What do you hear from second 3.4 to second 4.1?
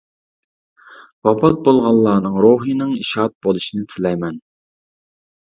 بولۇشىنى